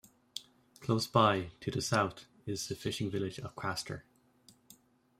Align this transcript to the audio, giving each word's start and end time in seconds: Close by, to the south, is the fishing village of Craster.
Close 0.79 1.05
by, 1.05 1.51
to 1.59 1.69
the 1.69 1.79
south, 1.79 2.25
is 2.47 2.67
the 2.69 2.75
fishing 2.75 3.11
village 3.11 3.37
of 3.37 3.55
Craster. 3.55 4.01